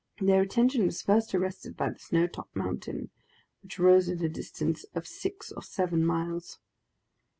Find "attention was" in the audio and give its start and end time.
0.41-1.03